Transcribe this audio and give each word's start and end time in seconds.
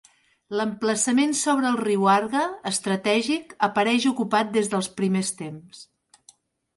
L'emplaçament 0.59 1.33
sobre 1.41 1.67
el 1.71 1.75
riu 1.81 2.07
Arga, 2.13 2.45
estratègic, 2.71 3.53
apareix 3.67 4.07
ocupat 4.13 4.49
des 4.57 4.71
dels 4.73 4.89
primers 5.03 5.31
temps. 5.43 5.83